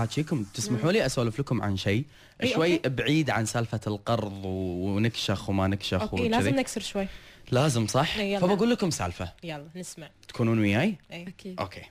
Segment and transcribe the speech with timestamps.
[0.00, 2.04] احاكيكم تسمحوا لي أسولف لكم عن شيء؟
[2.42, 2.88] إي، شوي okay.
[2.88, 6.28] بعيد عن سالفة القرض ونكشخ وما نكشخ okay وكذي.
[6.28, 7.08] لازم نكسر شوي.
[7.50, 8.40] لازم صح؟ إي، يلا.
[8.40, 9.32] فبقول لكم سالفة.
[9.42, 10.10] يلا نسمع.
[10.28, 11.28] تكونون وياي؟ إيه.
[11.28, 11.60] أكيد.
[11.60, 11.82] okay.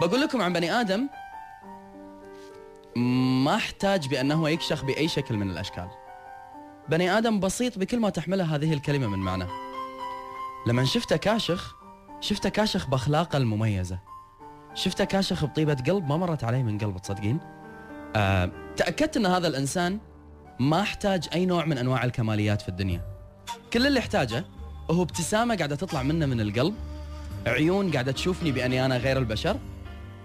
[0.00, 1.08] بقول لكم عن بني آدم
[3.44, 5.88] ما احتاج بأنه يكشخ بأي شكل من الأشكال.
[6.88, 9.46] بني آدم بسيط بكل ما تحمله هذه الكلمة من معنى.
[10.66, 11.76] لما شفته كاشخ
[12.20, 13.98] شفته كاشخ بأخلاقه المميزة.
[14.74, 17.38] شفته كاشخ بطيبة قلب؟ ما مرت علي من قلب تصدقين؟
[18.16, 19.98] آه، تأكدت إن هذا الإنسان
[20.60, 23.00] ما احتاج أي نوع من أنواع الكماليات في الدنيا.
[23.72, 24.44] كل اللي احتاجه
[24.90, 26.74] هو ابتسامة قاعدة تطلع منه من القلب
[27.46, 29.56] عيون قاعدة تشوفني بأني أنا غير البشر.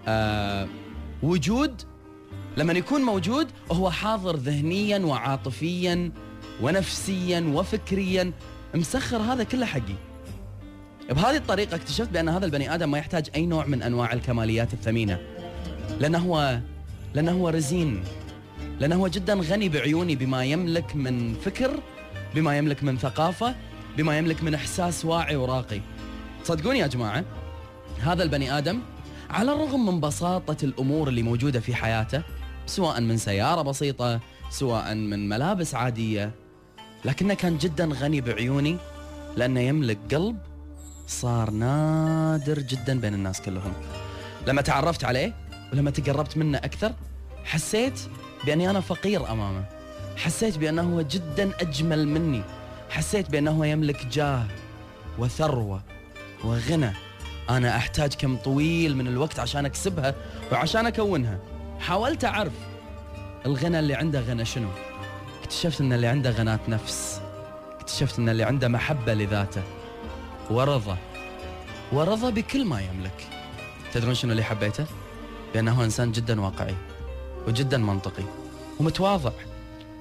[0.08, 0.68] آه
[1.22, 1.82] وجود
[2.56, 6.12] لما يكون موجود هو حاضر ذهنيا وعاطفيا
[6.62, 8.32] ونفسيا وفكريا.
[8.74, 10.07] مسخر هذا كله حقي.
[11.08, 15.18] بهذه الطريقة اكتشفت بأن هذا البني آدم ما يحتاج أي نوع من أنواع الكماليات الثمينة.
[16.00, 16.58] لأنه هو
[17.14, 18.04] لأنه هو رزين.
[18.80, 21.80] لأنه هو جدا غني بعيوني بما يملك من فكر
[22.34, 23.54] بما يملك من ثقافة
[23.96, 25.80] بما يملك من إحساس واعي وراقي.
[26.44, 27.24] صدقوني يا جماعة
[28.00, 28.80] هذا البني آدم
[29.30, 32.22] على الرغم من بساطة الأمور اللي موجودة في حياته
[32.66, 36.30] سواء من سيارة بسيطة سواء من ملابس عادية
[37.04, 38.76] لكنه كان جدا غني بعيوني
[39.36, 40.38] لأنه يملك قلب
[41.08, 43.72] صار نادر جدا بين الناس كلهم.
[44.46, 45.34] لما تعرفت عليه
[45.72, 46.92] ولما تقربت منه أكثر
[47.44, 48.00] حسيت
[48.46, 49.64] بأني أنا فقير أمامه.
[50.16, 52.42] حسيت بأنه هو جدا أجمل مني.
[52.90, 54.46] حسيت بأنه هو يملك جاه
[55.18, 55.82] وثروة
[56.44, 56.92] وغنى.
[57.50, 60.14] أنا أحتاج كم طويل من الوقت عشان أكسبها
[60.52, 61.38] وعشان أكونها.
[61.80, 62.52] حاولت أعرف
[63.46, 64.68] الغنى اللي عنده غنى شنو.
[65.42, 67.20] اكتشفت أن اللي عنده غناة نفس.
[67.80, 69.62] اكتشفت أن اللي عنده محبة لذاته.
[70.50, 70.98] ورضا
[71.92, 73.26] ورضا بكل ما يملك.
[73.92, 74.86] تدرون شنو اللي حبيته؟
[75.54, 76.74] بأنه هو إنسان جدا واقعي
[77.48, 78.24] وجدا منطقي
[78.80, 79.32] ومتواضع.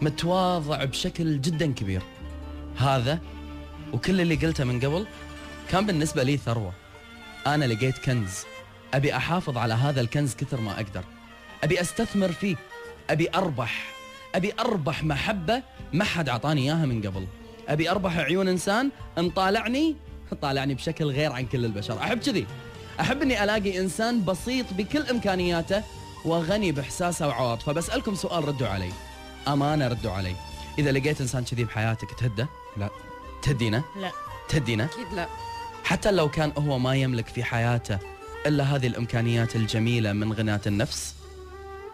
[0.02, 2.02] متواضع بشكل جدا كبير.
[2.78, 3.20] هذا
[3.94, 5.08] وكل اللي قلته من قبل
[5.70, 6.74] كان بالنسبة لي ثروة.
[7.48, 8.44] أنا لقيت كنز.
[8.94, 11.04] أبي أحافظ على هذا الكنز كثر ما أقدر.
[11.64, 12.56] أبي أستثمر فيه.
[13.10, 13.94] أبي أربح.
[14.36, 15.64] أبي أربح محبة
[15.94, 17.28] ما حد أعطاني إياها من قبل.
[17.68, 19.30] أبي أربح عيون إنسان إن
[20.36, 21.98] طالعني بشكل غير عن كل البشر.
[21.98, 22.48] أحب كذي.
[23.00, 25.84] أحب أني ألاقي إنسان بسيط بكل إمكانياته
[26.26, 27.72] وغني بإحساسه وعواطفه.
[27.72, 28.92] بسألكم سؤال ردوا علي.
[29.48, 30.36] أمانة ردوا علي.
[30.80, 32.90] إذا لقيت إنسان كذي بحياتك تهده؟ لا.
[33.42, 34.12] تهدينه؟ لا.
[34.50, 35.28] تهدينه؟ أكيد لا.
[35.84, 38.00] حتى لو كان هو ما يملك في حياته
[38.46, 41.16] إلا هذه الإمكانيات الجميلة من غناة النفس؟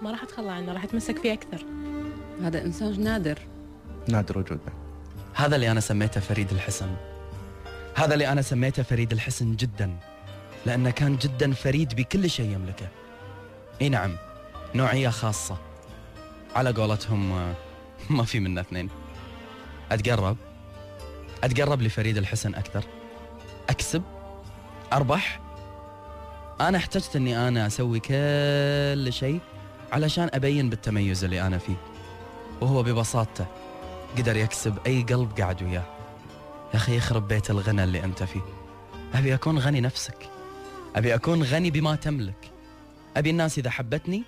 [0.01, 1.65] ما راح أتخلى عنه راح اتمسك فيه أكثر.
[2.43, 3.39] هذا إنسان نادر.
[4.07, 4.73] نادر وجوده.
[5.33, 6.95] هذا اللي أنا سميته فريد الحسن.
[7.95, 9.97] هذا اللي أنا سميته فريد الحسن جدا
[10.65, 12.87] لأنه كان جدا فريد بكل شيء يملكه.
[13.81, 14.15] إي نعم
[14.75, 15.57] نوعية خاصة.
[16.55, 17.53] على قولتهم آه،
[18.09, 18.89] ما في منا اثنين.
[19.91, 20.37] أتقرب؟
[21.43, 22.83] أتقرب لفريد الحسن أكثر.
[23.69, 24.03] أكسب؟
[24.93, 25.39] أربح؟
[26.61, 29.39] أنا احتجت أني أنا أسوي كل شيء
[29.91, 31.77] علشان أبين بالتميز اللي أنا فيه.
[32.61, 33.45] وهو ببساطته
[34.17, 36.02] قدر يكسب أي قلب قاعد وياه.
[36.73, 38.41] يا أخي يخرب بيت الغنى اللي أنت فيه.
[39.13, 40.17] أبي أكون غني نفسك.
[40.95, 42.51] أبي أكون غني بما تملك.
[43.17, 44.23] أبي الناس إذا حبتني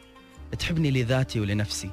[0.60, 1.90] تحبني لذاتي ولنفسي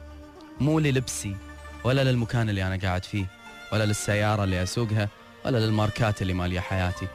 [0.61, 1.37] مو للبسي
[1.85, 3.27] ولا للمكان اللي أنا قاعد فيه
[3.73, 5.09] ولا للسيارة اللي أسوقها
[5.47, 7.09] ولا للماركات اللي مالية حياتي.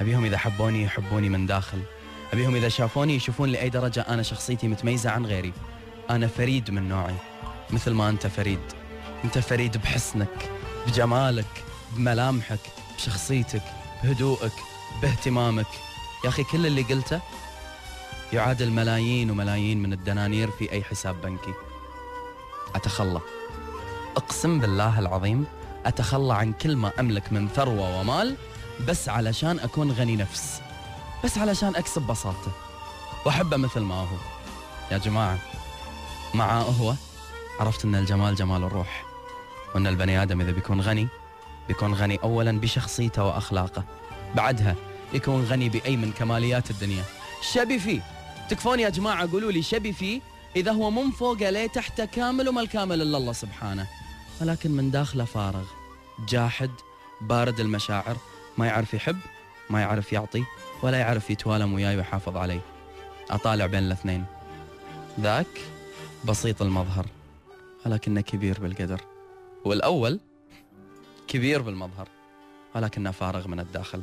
[0.00, 1.82] أبيهم إذا حبوني يحبوني من داخل.
[2.32, 5.52] أبيهم إذا شافوني يشوفون لأي درجة أنا شخصيتي متميزة عن غيري.
[6.10, 7.16] أنا فريد من نوعي
[7.70, 8.60] مثل ما أنت فريد.
[9.24, 10.50] أنت فريد بحسنك
[10.86, 11.64] بجمالك
[11.96, 12.60] بملامحك
[12.96, 13.62] بشخصيتك
[14.02, 14.52] بهدوءك
[15.02, 15.66] باهتمامك.
[16.24, 17.20] يا أخي كل اللي قلته
[18.32, 21.54] يعادل ملايين وملايين من الدنانير في أي حساب بنكي.
[22.74, 23.20] أتخلى.
[24.16, 25.46] أقسم بالله العظيم
[25.86, 28.36] أتخلى عن كل ما أملك من ثروة ومال
[28.88, 30.60] بس علشان أكون غني نفس.
[31.24, 32.52] بس علشان أكسب بساطته
[33.26, 34.16] وأحبه مثل ما هو.
[34.90, 35.38] يا جماعة
[36.34, 36.94] معاه هو
[37.60, 39.04] عرفت أن الجمال جمال الروح
[39.74, 41.08] وأن البني آدم إذا بيكون غني
[41.68, 43.84] بيكون غني أولا بشخصيته وأخلاقه.
[44.34, 44.76] بعدها
[45.14, 47.04] يكون غني بأي من كماليات الدنيا.
[47.52, 48.00] شبي فيه.
[48.48, 50.20] تكفون يا جماعة قولوا لي شبي فيه.
[50.56, 53.86] إذا هو من فوق ليه تحت كامل وما الكامل إلا الله سبحانه.
[54.40, 55.64] ولكن من داخله فارغ.
[56.28, 56.70] جاحد
[57.20, 58.16] بارد المشاعر
[58.58, 59.18] ما يعرف يحب
[59.70, 60.44] ما يعرف يعطي
[60.82, 62.60] ولا يعرف يتوالم وياي ويحافظ علي
[63.30, 64.24] أطالع بين الاثنين.
[65.20, 65.60] ذاك
[66.24, 67.06] بسيط المظهر
[67.86, 69.00] ولكنه كبير بالقدر.
[69.64, 70.20] والأول
[71.32, 72.08] كبير بالمظهر
[72.74, 74.02] ولكنه فارغ من الداخل.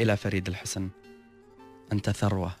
[0.00, 0.88] إلى فريد الحسن
[1.92, 2.52] أنت ثروة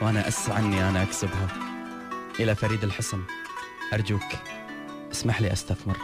[0.00, 1.48] وأنا أسعى أني أنا أكسبها.
[2.40, 3.22] إلى فريد الحسن
[3.92, 4.22] أرجوك
[5.12, 5.96] اسمح لي أستثمر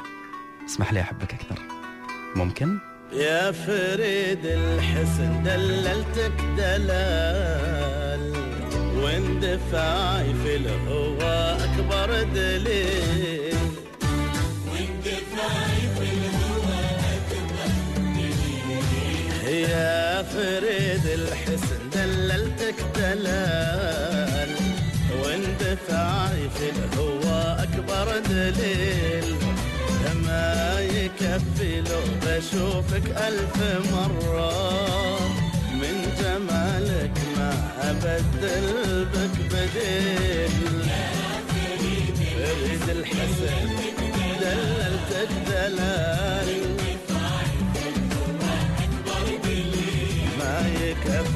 [0.64, 1.58] اسمح لي أحبك أكثر.
[2.36, 2.78] ممكن؟
[3.12, 8.32] يا فريد الحسن دللتك دلال
[8.96, 13.51] واندفاعي في الهوى أكبر دليل.
[19.72, 24.50] يا فريد الحسن دللتك دلال
[25.22, 29.36] واندفاعي في الهوى أكبر دليل.
[30.26, 33.56] ما يكفي لو بشوفك ألف
[33.92, 34.52] مرة.
[35.80, 37.52] من جمالك ما
[37.90, 40.82] أبدل بك بديل.
[42.34, 43.68] فريد الحسن
[44.40, 46.81] دللتك دلال.
[51.08, 51.31] ما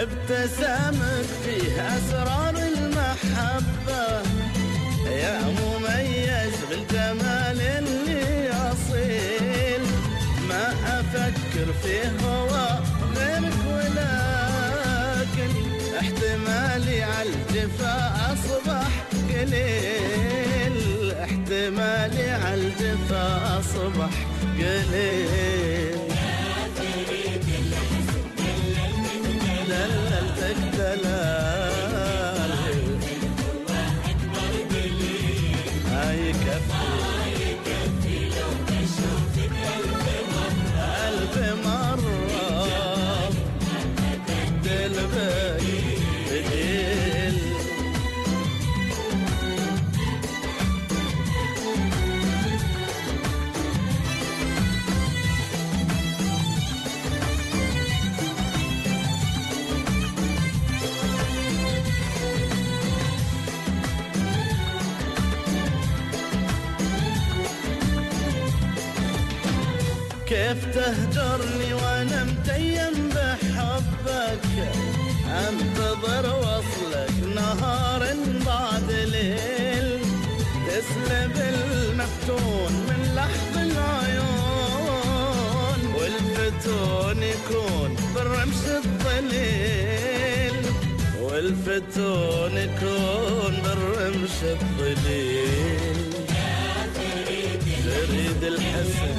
[0.00, 4.04] ابتسامك فيه أسرار المحبة.
[5.10, 9.82] يا مميز بالجمال اللي أصيل.
[10.48, 10.66] ما
[11.00, 12.52] أفكر فيه هو
[13.16, 15.52] غيرك ولكن
[16.00, 17.96] احتمالي على الجفا
[18.32, 18.88] أصبح
[19.28, 20.76] قليل.
[21.12, 24.14] احتمالي على الجفا أصبح
[24.58, 25.99] قليل.
[70.30, 74.44] كيف تهجرني وأنا متيم بحبك.
[75.26, 78.02] انتظر وصلك نهار
[78.46, 79.88] بعد ليل.
[80.66, 85.00] تسلب المفتون من لحظ العيون
[85.94, 90.56] والفتون يكون بالرمش الظليل.
[91.20, 96.00] والفتون يكون بالرمش الظليل.
[97.84, 99.18] تريد الحسن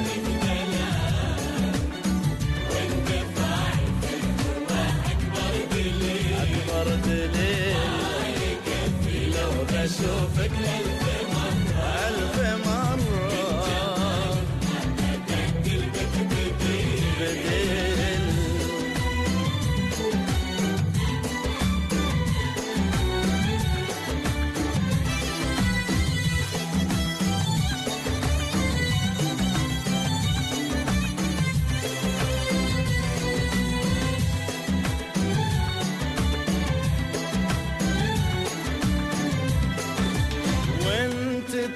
[10.02, 10.91] بشوفك ألف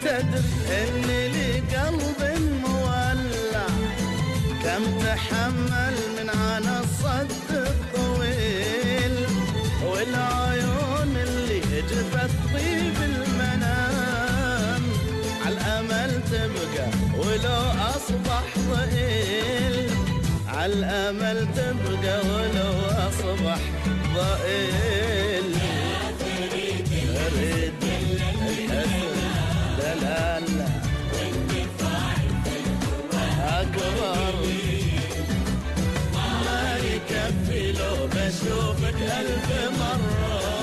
[0.02, 2.20] تدري إن لي قلب
[2.64, 3.66] مولع.
[4.64, 9.26] كم تحمل من عنا الصد الطويل.
[9.84, 14.82] والعيون اللي جفت طيب المنام.
[15.46, 16.88] عالامل تبقى
[17.18, 17.62] ولو
[17.94, 19.90] أصبح ضئيل.
[20.48, 22.74] عالامل تبقى ولو
[23.08, 23.60] أصبح
[24.14, 25.25] ضئيل.
[38.26, 40.55] اشوفك الف مره